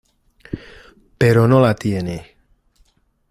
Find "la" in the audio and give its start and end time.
1.61-1.75